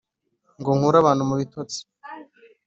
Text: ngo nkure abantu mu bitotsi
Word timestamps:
ngo 0.59 0.69
nkure 0.77 0.97
abantu 0.99 1.23
mu 1.29 1.35
bitotsi 1.39 1.79